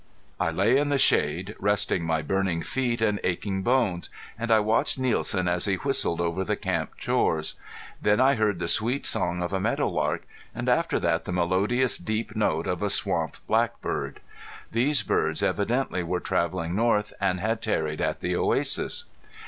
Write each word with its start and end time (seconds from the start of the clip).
I 0.39 0.49
lay 0.49 0.77
in 0.77 0.89
the 0.89 0.97
shade, 0.97 1.55
resting 1.59 2.03
my 2.05 2.23
burning 2.23 2.63
feet 2.63 3.03
and 3.03 3.19
achiag 3.23 3.63
bones, 3.63 4.09
and 4.35 4.49
I 4.49 4.59
watched 4.59 4.97
Nielsen 4.97 5.47
as 5.47 5.65
he 5.65 5.75
whistled 5.75 6.19
over 6.19 6.43
the 6.43 6.55
camp 6.55 6.93
chores. 6.97 7.53
Then 8.01 8.19
I 8.19 8.33
heard 8.33 8.57
the 8.57 8.67
sweet 8.67 9.05
song 9.05 9.43
of 9.43 9.53
a 9.53 9.59
meadow 9.59 9.87
lark, 9.89 10.23
and 10.55 10.67
after 10.67 10.99
that 11.01 11.25
the 11.25 11.31
melodious 11.31 11.99
deep 11.99 12.35
note 12.35 12.65
of 12.65 12.81
a 12.81 12.89
swamp 12.89 13.37
blackbird. 13.45 14.21
These 14.71 15.03
birds 15.03 15.43
evidently 15.43 16.01
were 16.01 16.19
traveling 16.19 16.75
north 16.75 17.13
and 17.21 17.39
had 17.39 17.61
tarried 17.61 18.01
at 18.01 18.21
the 18.21 18.35
oasis. 18.35 19.03